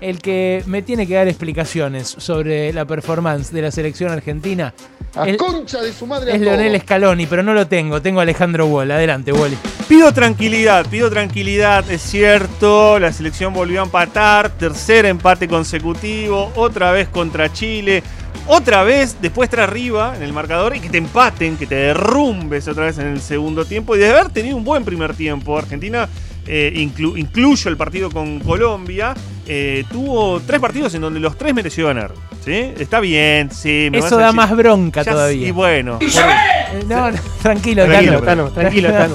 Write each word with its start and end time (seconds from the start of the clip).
el 0.00 0.18
que 0.20 0.62
me 0.66 0.82
tiene 0.82 1.06
que 1.06 1.14
dar 1.14 1.28
explicaciones 1.28 2.08
sobre 2.18 2.72
la 2.72 2.84
performance 2.84 3.50
de 3.52 3.62
la 3.62 3.70
selección 3.70 4.10
argentina 4.10 4.72
A 5.14 5.28
El- 5.28 5.36
concha 5.36 5.82
de 5.82 5.92
su 5.92 6.06
madre. 6.06 6.34
es. 6.36 6.40
Leonel 6.40 6.80
Scaloni, 6.80 7.26
pero 7.26 7.42
no 7.42 7.52
lo 7.52 7.66
tengo. 7.66 8.00
Tengo 8.00 8.20
a 8.20 8.22
Alejandro 8.22 8.66
Wall. 8.66 8.90
Adelante, 8.92 9.32
Wally. 9.32 9.56
Pido 9.88 10.12
tranquilidad, 10.14 10.86
pido 10.88 11.10
tranquilidad, 11.10 11.90
es 11.90 12.00
cierto, 12.00 12.98
la 13.00 13.12
selección 13.12 13.52
volvió 13.52 13.80
a 13.80 13.84
empatar, 13.84 14.50
tercer 14.50 15.06
empate 15.06 15.48
consecutivo, 15.48 16.52
otra 16.54 16.92
vez 16.92 17.08
contra 17.08 17.52
Chile, 17.52 18.02
otra 18.46 18.84
vez 18.84 19.16
después 19.20 19.48
estar 19.48 19.60
arriba 19.68 20.14
en 20.16 20.22
el 20.22 20.32
marcador 20.32 20.76
y 20.76 20.80
que 20.80 20.88
te 20.88 20.98
empaten, 20.98 21.56
que 21.56 21.66
te 21.66 21.74
derrumbes 21.74 22.68
otra 22.68 22.84
vez 22.84 22.98
en 22.98 23.08
el 23.08 23.20
segundo 23.20 23.64
tiempo 23.64 23.96
y 23.96 23.98
de 23.98 24.10
haber 24.10 24.28
tenido 24.30 24.56
un 24.56 24.64
buen 24.64 24.84
primer 24.84 25.14
tiempo. 25.14 25.58
Argentina, 25.58 26.08
eh, 26.46 26.72
inclu- 26.76 27.18
incluyo 27.18 27.68
el 27.68 27.76
partido 27.76 28.10
con 28.10 28.38
Colombia, 28.40 29.12
eh, 29.52 29.84
tuvo 29.90 30.38
tres 30.38 30.60
partidos 30.60 30.94
en 30.94 31.00
donde 31.00 31.18
los 31.18 31.36
tres 31.36 31.52
mereció 31.52 31.88
ganar. 31.88 32.12
¿Sí? 32.44 32.72
Está 32.78 33.00
bien, 33.00 33.50
sí. 33.50 33.88
me 33.92 33.98
vas 34.00 34.06
Eso 34.06 34.16
a 34.16 34.20
da 34.20 34.26
decir- 34.28 34.36
más 34.36 34.56
bronca 34.56 35.02
Ya 35.02 35.12
todavía. 35.12 35.46
sí, 35.46 35.52
bueno. 35.52 35.98
Eh, 36.00 36.84
No, 36.88 37.10
no, 37.10 37.18
tranquilo, 37.42 37.84
Tranquilo, 37.84 38.22
Tano. 38.22 38.48
Tano, 38.48 38.50
tranquilo, 38.52 38.92
Tano. 38.92 39.14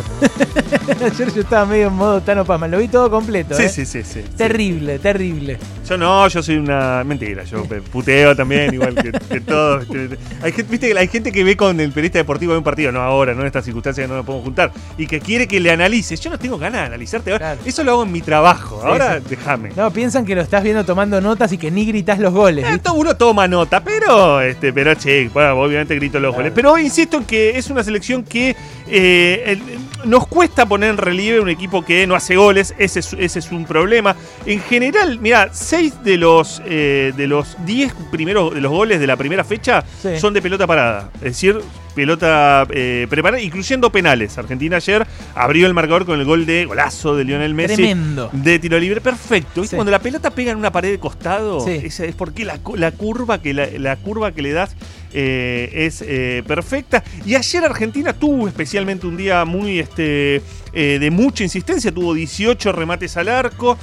Ayer 1.06 1.34
yo 1.34 1.42
estaba 1.42 1.66
medio 1.66 1.88
en 1.88 1.94
modo 1.94 2.22
Tano 2.22 2.46
Pama. 2.46 2.68
Lo 2.68 2.78
vi 2.80 2.88
todo 2.88 3.10
completo. 3.10 3.56
Sí, 3.56 3.64
¿eh? 3.64 3.70
sí, 3.70 3.86
sí, 3.86 4.04
sí. 4.04 4.22
sí. 4.22 4.36
Terrible, 4.38 5.00
terrible. 5.00 5.58
Yo 5.88 5.98
no, 5.98 6.28
yo 6.28 6.42
soy 6.44 6.58
una 6.58 7.04
mentira, 7.06 7.44
yo 7.44 7.64
pe- 7.66 7.82
puteo 7.82 8.36
también, 8.36 8.74
igual 8.74 8.96
que, 8.96 9.12
que 9.12 9.40
todos. 9.42 9.84
Este, 9.84 10.18
Hay 10.42 10.52
gente, 10.52 10.72
viste, 10.72 10.92
que 10.92 10.98
hay 11.00 11.08
gente 11.08 11.32
que 11.32 11.44
ve 11.44 11.55
con 11.55 11.80
el 11.80 11.92
periodista 11.92 12.20
deportivo 12.20 12.52
de 12.54 12.58
un 12.58 12.64
partido, 12.64 12.92
no 12.92 13.02
ahora, 13.02 13.34
no 13.34 13.42
en 13.42 13.48
estas 13.48 13.66
circunstancias 13.66 14.05
que 14.05 14.10
no 14.10 14.18
nos 14.18 14.26
podemos 14.26 14.44
juntar, 14.46 14.72
y 14.98 15.08
que 15.08 15.20
quiere 15.20 15.48
que 15.48 15.60
le 15.60 15.72
analices. 15.72 16.20
Yo 16.20 16.30
no 16.30 16.40
tengo 16.40 16.58
ganas 16.58 16.82
de 16.82 16.88
analizarte 16.88 17.32
ahora. 17.32 17.54
Claro. 17.54 17.62
Eso 17.66 17.84
lo 17.84 17.92
hago 17.94 18.04
en 18.04 18.12
mi 18.12 18.22
trabajo. 18.22 18.80
Sí, 18.82 18.88
ahora 18.88 19.20
sí. 19.20 19.26
déjame. 19.30 19.70
No, 19.76 19.92
piensan 19.92 20.26
que 20.26 20.36
lo 20.36 20.42
estás 20.42 20.64
viendo 20.64 20.84
tomando 20.86 21.22
notas 21.22 21.52
y 21.54 21.58
que 21.58 21.72
ni 21.72 21.86
gritas 21.86 22.20
los 22.20 22.34
goles. 22.34 22.66
Eh, 22.66 22.68
¿viste? 22.72 22.84
todo 22.84 22.96
uno 22.96 23.15
toma 23.16 23.48
nota, 23.48 23.84
pero 23.84 24.42
este, 24.42 24.71
pero 24.74 24.96
che, 24.96 25.30
bueno, 25.34 25.54
obviamente 25.60 25.96
grito 25.96 26.20
los 26.20 26.35
goles. 26.35 26.52
Pero 26.54 26.77
insisto 26.77 27.18
en 27.18 27.24
que 27.26 27.58
es 27.58 27.70
una 27.70 27.84
selección 27.84 28.24
que 28.24 28.55
eh, 28.88 29.44
el- 29.48 29.62
nos 30.06 30.28
cuesta 30.28 30.66
poner 30.66 30.92
en 30.92 30.98
relieve 30.98 31.40
un 31.40 31.50
equipo 31.50 31.84
que 31.84 32.06
no 32.08 32.16
hace 32.16 32.36
goles, 32.36 32.74
ese 32.78 33.00
es, 33.00 33.14
ese 33.14 33.40
es 33.40 33.52
un 33.52 33.66
problema. 33.66 34.16
En 34.46 34.62
general, 34.62 35.20
mira, 35.20 35.50
6 35.52 36.04
de 36.04 36.18
los 36.18 36.62
eh, 36.66 37.14
de 37.16 37.28
los 37.28 37.56
10 37.66 37.94
primeros 38.12 38.54
de 38.54 38.62
los 38.62 38.72
goles 38.72 39.00
de 39.00 39.08
la 39.08 39.18
primera 39.18 39.44
fecha 39.44 39.84
Sí. 40.02 40.18
son 40.20 40.34
de 40.34 40.42
pelota 40.42 40.66
parada. 40.68 41.10
Es 41.16 41.22
decir, 41.22 41.60
pelota 41.96 42.68
eh, 42.72 43.08
preparada, 43.10 43.42
incluyendo 43.42 43.90
penales. 43.92 44.38
Argentina 44.38 44.78
ayer 44.78 45.06
abrió 45.34 45.66
el 45.66 45.74
marcador 45.74 46.06
con 46.06 46.20
el 46.20 46.26
gol 46.26 46.46
de 46.46 46.66
golazo 46.66 47.16
de 47.16 47.24
Lionel 47.24 47.54
Messi. 47.54 47.76
Tremendo. 47.76 48.30
De 48.34 48.60
tiro 48.60 48.78
libre, 48.80 49.02
perfecto. 49.02 49.62
¿Viste? 49.62 49.76
Sí. 49.76 49.78
Cuando 49.78 49.92
la 49.92 50.00
pelota 50.00 50.30
pega 50.32 50.52
en 50.52 50.58
una 50.58 50.72
pared 50.72 50.92
de 50.92 51.00
costado, 51.00 51.62
Sí. 51.62 51.82
es 51.86 52.02
porque 52.18 52.46
la, 52.46 52.60
la 52.76 52.92
curva 52.92 53.42
que 53.42 53.54
la, 53.54 53.68
la 53.78 53.96
curva 53.96 54.32
que 54.34 54.42
le 54.42 54.52
das 54.52 54.76
eh, 55.18 55.85
es 55.85 56.04
eh, 56.05 56.44
perfecta. 56.46 57.02
Y 57.26 57.35
ayer 57.35 57.63
Argentina 57.63 58.12
tuvo 58.12 58.49
especialmente 58.49 59.08
un 59.08 59.16
día 59.16 59.46
muy 59.46 59.80
este 59.80 60.41
eh, 60.74 60.99
de 60.99 61.10
mucha 61.10 61.41
insistencia, 61.41 61.90
tuvo 61.90 62.13
18 62.13 62.74
remates 62.74 63.16
al 63.16 63.30
arco. 63.30 63.77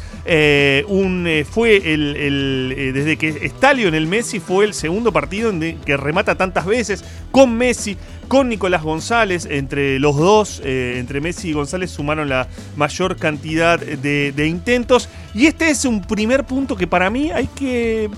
un, 0.88 1.26
fue 1.50 1.76
el, 1.94 2.16
el, 2.16 2.92
desde 2.92 3.16
que 3.16 3.28
está 3.46 3.72
Lionel 3.72 4.06
Messi 4.06 4.40
fue 4.40 4.66
el 4.66 4.74
segundo 4.74 5.10
partido 5.10 5.48
en 5.48 5.78
que 5.78 5.96
remata 5.96 6.34
tantas 6.34 6.66
veces 6.66 7.02
con 7.30 7.56
Messi. 7.56 7.96
Con 8.28 8.48
Nicolás 8.48 8.82
González, 8.82 9.46
entre 9.50 9.98
los 9.98 10.16
dos, 10.16 10.62
entre 10.64 11.20
Messi 11.20 11.50
y 11.50 11.52
González, 11.52 11.90
sumaron 11.90 12.30
la 12.30 12.48
mayor 12.76 13.16
cantidad 13.16 13.78
de, 13.78 14.46
intentos. 14.46 15.10
Y 15.34 15.46
este 15.46 15.68
es 15.68 15.84
un 15.84 16.00
primer 16.00 16.44
punto 16.44 16.74
que 16.74 16.86
para 16.86 17.10
mí 17.10 17.30
hay 17.30 17.46
que, 17.48 18.08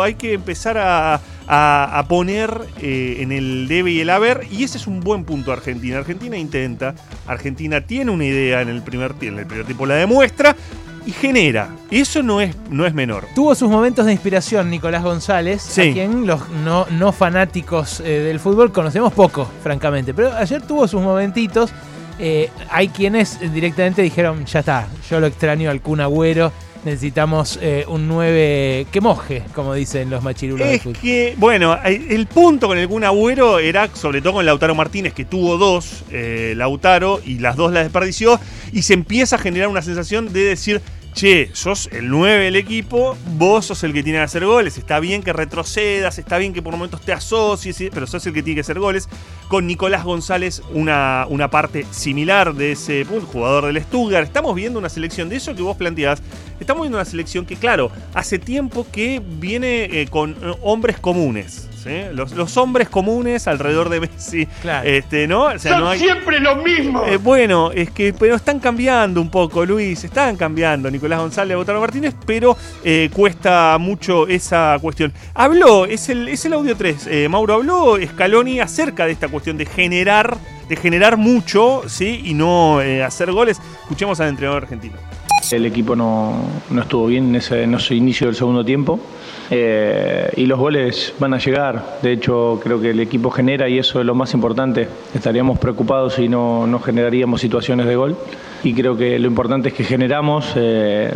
hay 0.00 0.14
que 0.14 0.34
empezar 0.34 0.78
a, 0.78 1.20
a- 1.48 1.98
a 1.98 2.08
poner 2.08 2.60
eh, 2.80 3.18
en 3.20 3.32
el 3.32 3.68
debe 3.68 3.90
y 3.92 4.00
el 4.00 4.10
haber. 4.10 4.46
Y 4.50 4.64
ese 4.64 4.78
es 4.78 4.86
un 4.86 5.00
buen 5.00 5.24
punto 5.24 5.50
de 5.50 5.56
Argentina. 5.58 5.98
Argentina 5.98 6.36
intenta, 6.36 6.94
Argentina 7.26 7.80
tiene 7.82 8.10
una 8.10 8.24
idea 8.24 8.60
en 8.62 8.68
el 8.68 8.82
primer 8.82 9.14
tiempo, 9.14 9.36
en 9.36 9.40
el 9.40 9.46
primer 9.46 9.66
tiempo 9.66 9.86
la 9.86 9.94
demuestra 9.96 10.56
y 11.06 11.12
genera. 11.12 11.68
Eso 11.90 12.22
no 12.22 12.40
es, 12.40 12.56
no 12.68 12.84
es 12.84 12.92
menor. 12.92 13.26
Tuvo 13.34 13.54
sus 13.54 13.70
momentos 13.70 14.06
de 14.06 14.12
inspiración 14.12 14.68
Nicolás 14.70 15.04
González, 15.04 15.62
Sí. 15.62 15.90
a 15.90 15.92
quien 15.92 16.26
los 16.26 16.48
no, 16.64 16.84
no 16.90 17.12
fanáticos 17.12 18.00
eh, 18.00 18.04
del 18.20 18.40
fútbol 18.40 18.72
conocemos 18.72 19.12
poco, 19.12 19.48
francamente. 19.62 20.12
Pero 20.14 20.34
ayer 20.34 20.62
tuvo 20.62 20.88
sus 20.88 21.00
momentitos. 21.00 21.70
Eh, 22.18 22.50
hay 22.70 22.88
quienes 22.88 23.38
directamente 23.52 24.00
dijeron, 24.02 24.46
ya 24.46 24.60
está, 24.60 24.88
yo 25.10 25.20
lo 25.20 25.26
extraño 25.26 25.70
al 25.70 25.82
Kun 25.82 26.00
Agüero, 26.00 26.50
necesitamos 26.86 27.58
eh, 27.60 27.84
un 27.88 28.06
9 28.06 28.86
que 28.92 29.00
moje, 29.00 29.42
como 29.54 29.74
dicen 29.74 30.08
los 30.08 30.22
machirulos 30.22 30.68
Es 30.68 30.82
que, 31.02 31.34
bueno, 31.36 31.76
el 31.84 32.26
punto 32.26 32.68
con 32.68 32.78
el 32.78 32.88
Kun 32.88 33.02
Agüero 33.02 33.58
era, 33.58 33.90
sobre 33.94 34.22
todo 34.22 34.34
con 34.34 34.46
Lautaro 34.46 34.74
Martínez, 34.74 35.12
que 35.12 35.24
tuvo 35.24 35.58
dos, 35.58 36.04
eh, 36.10 36.54
Lautaro, 36.56 37.20
y 37.24 37.40
las 37.40 37.56
dos 37.56 37.72
las 37.72 37.82
desperdició, 37.82 38.40
y 38.72 38.82
se 38.82 38.94
empieza 38.94 39.34
a 39.36 39.38
generar 39.40 39.68
una 39.68 39.82
sensación 39.82 40.32
de 40.32 40.44
decir, 40.44 40.80
che, 41.16 41.48
sos 41.54 41.88
el 41.92 42.10
9 42.10 42.44
del 42.44 42.56
equipo, 42.56 43.16
vos 43.38 43.64
sos 43.64 43.82
el 43.84 43.94
que 43.94 44.02
tiene 44.02 44.18
que 44.18 44.24
hacer 44.24 44.44
goles, 44.44 44.76
está 44.76 45.00
bien 45.00 45.22
que 45.22 45.32
retrocedas, 45.32 46.18
está 46.18 46.36
bien 46.36 46.52
que 46.52 46.60
por 46.60 46.72
momentos 46.72 47.00
te 47.00 47.14
asocies, 47.14 47.74
sí, 47.74 47.88
pero 47.90 48.06
sos 48.06 48.26
el 48.26 48.34
que 48.34 48.42
tiene 48.42 48.56
que 48.56 48.60
hacer 48.60 48.78
goles. 48.78 49.08
Con 49.48 49.66
Nicolás 49.66 50.04
González, 50.04 50.60
una, 50.74 51.26
una 51.30 51.48
parte 51.48 51.86
similar 51.90 52.54
de 52.54 52.72
ese 52.72 53.06
jugador 53.32 53.64
del 53.64 53.82
Stuttgart. 53.82 54.26
Estamos 54.26 54.54
viendo 54.54 54.78
una 54.78 54.90
selección 54.90 55.30
de 55.30 55.36
eso 55.36 55.54
que 55.54 55.62
vos 55.62 55.78
planteás. 55.78 56.22
Estamos 56.60 56.82
viendo 56.82 56.98
una 56.98 57.06
selección 57.06 57.46
que, 57.46 57.56
claro, 57.56 57.90
hace 58.12 58.38
tiempo 58.38 58.86
que 58.92 59.22
viene 59.24 59.84
eh, 59.84 60.08
con 60.10 60.32
eh, 60.32 60.54
hombres 60.60 60.98
comunes. 60.98 61.66
¿Sí? 61.86 62.14
Los, 62.14 62.32
los 62.32 62.56
hombres 62.56 62.88
comunes 62.88 63.46
alrededor 63.48 63.88
de 63.88 64.00
Messi. 64.00 64.46
Claro. 64.62 64.88
Este, 64.88 65.26
¿no? 65.26 65.44
O 65.44 65.58
sea, 65.58 65.72
Son 65.72 65.80
no 65.80 65.90
hay- 65.90 65.98
siempre 65.98 66.40
lo 66.40 66.56
mismo. 66.56 67.04
eh, 67.06 67.16
bueno, 67.16 67.70
es 67.72 67.90
que 67.90 68.12
pero 68.12 68.34
están 68.36 68.58
cambiando 68.60 69.20
un 69.20 69.30
poco, 69.30 69.64
Luis. 69.64 70.02
Están 70.04 70.36
cambiando 70.36 70.90
Nicolás 70.90 71.20
González, 71.20 71.56
Lautaro 71.56 71.80
Martínez, 71.80 72.14
pero 72.26 72.56
eh, 72.84 73.10
cuesta 73.12 73.76
mucho 73.78 74.26
esa 74.28 74.76
cuestión. 74.80 75.12
Habló, 75.34 75.86
es 75.86 76.08
el, 76.08 76.28
es 76.28 76.44
el 76.44 76.52
audio 76.52 76.76
3. 76.76 77.06
eh, 77.08 77.28
Mauro 77.28 77.54
habló 77.54 77.96
Scaloni 78.04 78.60
acerca 78.60 79.06
de 79.06 79.12
esta 79.12 79.28
cuestión 79.28 79.56
de 79.56 79.66
generar, 79.66 80.36
de 80.68 80.76
generar 80.76 81.16
mucho, 81.16 81.82
¿sí? 81.86 82.22
Y 82.24 82.34
no 82.34 82.80
eh, 82.82 83.02
hacer 83.02 83.30
goles. 83.32 83.60
Escuchemos 83.82 84.18
al 84.20 84.28
entrenador 84.28 84.62
argentino. 84.64 84.96
El 85.52 85.66
equipo 85.66 85.94
no, 85.94 86.34
no 86.70 86.82
estuvo 86.82 87.06
bien 87.06 87.28
en 87.28 87.36
ese, 87.36 87.62
en 87.62 87.74
ese 87.74 87.94
inicio 87.94 88.26
del 88.26 88.36
segundo 88.36 88.64
tiempo 88.64 88.98
eh, 89.50 90.30
y 90.36 90.46
los 90.46 90.58
goles 90.58 91.14
van 91.18 91.34
a 91.34 91.38
llegar. 91.38 91.98
De 92.02 92.12
hecho, 92.12 92.60
creo 92.62 92.80
que 92.80 92.90
el 92.90 93.00
equipo 93.00 93.30
genera 93.30 93.68
y 93.68 93.78
eso 93.78 94.00
es 94.00 94.06
lo 94.06 94.14
más 94.14 94.34
importante. 94.34 94.88
Estaríamos 95.14 95.58
preocupados 95.58 96.14
si 96.14 96.28
no, 96.28 96.66
no 96.66 96.80
generaríamos 96.80 97.40
situaciones 97.40 97.86
de 97.86 97.96
gol 97.96 98.16
y 98.64 98.74
creo 98.74 98.96
que 98.96 99.18
lo 99.18 99.26
importante 99.28 99.68
es 99.68 99.74
que 99.74 99.84
generamos. 99.84 100.52
eh, 100.56 101.10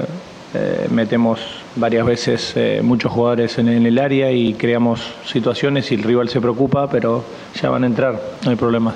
eh, 0.52 0.88
metemos 0.90 1.38
varias 1.76 2.04
veces 2.04 2.52
eh, 2.56 2.80
muchos 2.82 3.12
jugadores 3.12 3.56
en, 3.58 3.68
en 3.68 3.86
el 3.86 3.98
área 4.00 4.32
y 4.32 4.54
creamos 4.54 5.00
situaciones 5.24 5.92
y 5.92 5.94
el 5.94 6.02
rival 6.02 6.28
se 6.28 6.40
preocupa, 6.40 6.90
pero 6.90 7.24
ya 7.60 7.70
van 7.70 7.84
a 7.84 7.86
entrar, 7.86 8.20
no 8.44 8.50
hay 8.50 8.56
problema. 8.56 8.92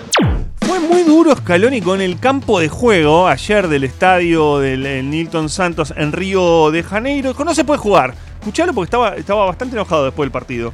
Muy 0.88 1.02
duro 1.02 1.34
Scaloni 1.34 1.80
con 1.80 2.00
el 2.00 2.18
campo 2.18 2.60
de 2.60 2.68
juego 2.68 3.26
ayer 3.26 3.68
del 3.68 3.84
estadio 3.84 4.58
del 4.58 4.84
el 4.84 5.08
Nilton 5.08 5.48
Santos 5.48 5.94
en 5.96 6.12
Río 6.12 6.70
de 6.70 6.82
Janeiro. 6.82 7.34
No 7.44 7.54
se 7.54 7.64
puede 7.64 7.78
jugar. 7.78 8.14
Escuchalo 8.40 8.74
porque 8.74 8.86
estaba, 8.86 9.16
estaba 9.16 9.46
bastante 9.46 9.76
enojado 9.76 10.04
después 10.04 10.26
del 10.26 10.32
partido. 10.32 10.72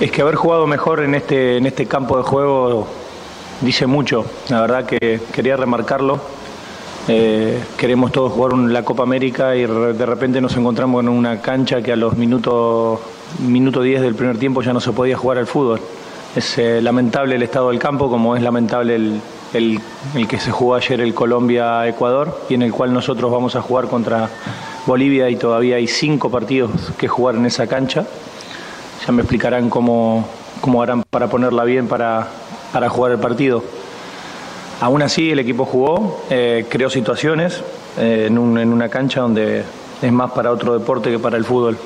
Es 0.00 0.10
que 0.10 0.22
haber 0.22 0.34
jugado 0.34 0.66
mejor 0.66 1.02
en 1.02 1.14
este, 1.14 1.56
en 1.56 1.66
este 1.66 1.86
campo 1.86 2.16
de 2.16 2.24
juego 2.24 2.88
dice 3.60 3.86
mucho. 3.86 4.26
La 4.48 4.60
verdad 4.60 4.84
que 4.84 5.20
quería 5.32 5.56
remarcarlo. 5.56 6.20
Eh, 7.08 7.58
queremos 7.78 8.12
todos 8.12 8.32
jugar 8.32 8.52
la 8.58 8.84
Copa 8.84 9.02
América 9.02 9.56
y 9.56 9.66
de 9.66 10.06
repente 10.06 10.40
nos 10.40 10.56
encontramos 10.56 11.02
en 11.02 11.08
una 11.08 11.40
cancha 11.40 11.80
que 11.80 11.92
a 11.92 11.96
los 11.96 12.16
minutos 12.16 13.00
minuto 13.40 13.82
10 13.82 14.02
del 14.02 14.14
primer 14.14 14.38
tiempo 14.38 14.62
ya 14.62 14.72
no 14.72 14.80
se 14.80 14.92
podía 14.92 15.16
jugar 15.16 15.38
al 15.38 15.46
fútbol. 15.46 15.80
Es 16.34 16.56
eh, 16.58 16.80
lamentable 16.80 17.34
el 17.36 17.42
estado 17.42 17.68
del 17.70 17.78
campo, 17.78 18.08
como 18.08 18.34
es 18.36 18.42
lamentable 18.42 18.94
el, 18.96 19.20
el- 19.52 19.80
el 20.14 20.26
que 20.28 20.38
se 20.40 20.50
jugó 20.50 20.74
ayer 20.74 21.00
el 21.00 21.12
Colombia-Ecuador 21.14 22.40
y 22.48 22.54
en 22.54 22.62
el 22.62 22.72
cual 22.72 22.92
nosotros 22.94 23.30
vamos 23.30 23.54
a 23.54 23.60
jugar 23.60 23.86
contra 23.88 24.30
Bolivia 24.86 25.28
y 25.28 25.36
todavía 25.36 25.76
hay 25.76 25.86
cinco 25.86 26.30
partidos 26.30 26.70
que 26.98 27.06
jugar 27.06 27.34
en 27.34 27.44
esa 27.46 27.66
cancha. 27.66 28.06
Ya 29.06 29.12
me 29.12 29.22
explicarán 29.22 29.68
cómo, 29.68 30.26
cómo 30.62 30.82
harán 30.82 31.02
para 31.10 31.28
ponerla 31.28 31.64
bien 31.64 31.86
para, 31.86 32.28
para 32.72 32.88
jugar 32.88 33.12
el 33.12 33.18
partido. 33.18 33.62
Aún 34.80 35.02
así, 35.02 35.30
el 35.30 35.38
equipo 35.38 35.64
jugó, 35.66 36.22
eh, 36.30 36.64
creó 36.68 36.88
situaciones 36.88 37.62
eh, 37.98 38.24
en, 38.28 38.38
un- 38.38 38.58
en 38.58 38.72
una 38.72 38.88
cancha 38.88 39.20
donde 39.20 39.64
es 40.00 40.12
más 40.12 40.30
para 40.32 40.50
otro 40.50 40.72
deporte 40.78 41.10
que 41.10 41.18
para 41.18 41.36
el 41.36 41.44
fútbol. 41.44 41.76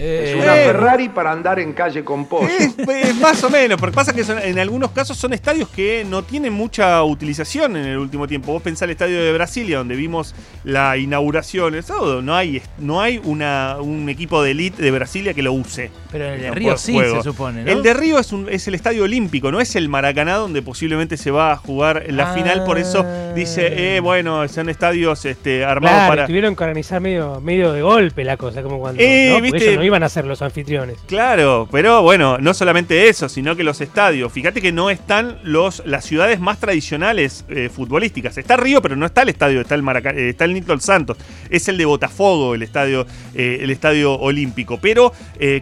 Es 0.00 0.30
Eh, 0.30 0.40
una 0.42 0.58
Eh. 0.60 0.64
Ferrari 0.66 1.08
para 1.10 1.30
andar 1.32 1.58
en 1.60 1.72
calle 1.74 2.02
con 2.04 2.26
pollo. 2.26 2.48
Es, 2.48 2.74
es 2.78 3.16
más 3.16 3.42
o 3.44 3.50
menos, 3.50 3.78
porque 3.78 3.94
pasa 3.94 4.12
que 4.14 4.24
son- 4.24 4.38
en 4.38 4.58
algunos 4.58 4.90
casos 4.92 5.16
son 5.18 5.32
estadios 5.34 5.68
que 5.68 6.06
no 6.08 6.22
tienen 6.22 6.52
mucha 6.54 7.02
utilización 7.02 7.76
en 7.76 7.84
el 7.84 7.98
último 7.98 8.26
tiempo. 8.26 8.52
Vos 8.52 8.62
pensás 8.62 8.82
el 8.82 8.90
estadio 8.90 9.22
de 9.22 9.32
Brasilia, 9.32 9.78
donde 9.78 9.96
vimos 9.96 10.34
la 10.64 10.96
inauguración, 10.96 11.74
el 11.74 11.82
sábado, 11.82 12.22
no 12.22 12.34
hay, 12.34 12.62
no 12.78 13.00
hay 13.00 13.20
una, 13.24 13.76
un 13.80 14.08
equipo 14.08 14.42
de 14.42 14.52
elite 14.52 14.82
de 14.82 14.90
Brasilia 14.90 15.34
que 15.34 15.42
lo 15.42 15.52
use. 15.52 15.90
pero 16.10 16.24
en 16.26 16.32
el 16.34 16.40
de 16.40 16.48
No 16.48 16.54
Río 16.54 16.76
sí 16.76 16.92
juego. 16.94 17.16
se 17.18 17.22
supone, 17.22 17.62
¿no? 17.62 17.70
El 17.70 17.82
de 17.84 17.94
Río 17.94 18.18
es, 18.18 18.32
un- 18.32 18.48
es 18.50 18.66
el 18.66 18.74
estadio 18.74 19.04
olímpico, 19.04 19.52
no 19.52 19.60
es 19.60 19.76
el 19.76 19.88
Maracaná 19.88 20.34
donde 20.36 20.60
posiblemente 20.62 21.16
se 21.16 21.30
va 21.30 21.52
a 21.52 21.56
jugar 21.56 22.04
la 22.08 22.30
Ah. 22.30 22.34
final. 22.34 22.64
Por 22.64 22.78
eso 22.78 23.04
dice, 23.34 23.96
eh, 23.96 24.00
bueno, 24.00 24.46
son 24.48 24.68
estadios 24.70 25.24
este, 25.24 25.64
armados 25.64 25.98
Claro, 25.98 26.08
para. 26.12 26.26
tuvieron 26.26 26.56
que 26.56 26.64
organizar 26.64 27.00
medio, 27.00 27.40
medio 27.40 27.72
de 27.72 27.82
golpe 27.82 28.24
la 28.24 28.36
cosa, 28.36 28.62
como 28.62 28.80
cuando 28.80 29.00
Eh, 29.00 29.38
viste. 29.42 29.76
Iban 29.90 30.02
a 30.02 30.08
ser 30.08 30.24
los 30.24 30.42
anfitriones. 30.42 30.98
Claro, 31.06 31.68
pero 31.70 32.02
bueno, 32.02 32.38
no 32.38 32.54
solamente 32.54 33.08
eso, 33.08 33.28
sino 33.28 33.54
que 33.56 33.62
los 33.64 33.80
estadios. 33.80 34.32
Fíjate 34.32 34.60
que 34.62 34.72
no 34.72 34.90
están 34.90 35.38
los, 35.42 35.82
las 35.86 36.04
ciudades 36.04 36.40
más 36.40 36.58
tradicionales 36.58 37.44
eh, 37.48 37.68
futbolísticas. 37.72 38.38
Está 38.38 38.56
Río, 38.56 38.80
pero 38.82 38.96
no 38.96 39.06
está 39.06 39.22
el 39.22 39.28
estadio, 39.28 39.60
está 39.60 39.74
el 39.74 39.82
Maraca- 39.82 40.14
eh, 40.14 40.30
está 40.30 40.44
el 40.44 40.54
Nitol 40.54 40.80
Santos. 40.80 41.16
Es 41.50 41.68
el 41.68 41.76
de 41.76 41.84
Botafogo, 41.84 42.54
el 42.54 42.62
estadio, 42.62 43.06
eh, 43.34 43.58
el 43.60 43.70
estadio 43.70 44.14
olímpico. 44.14 44.78
Pero, 44.80 45.12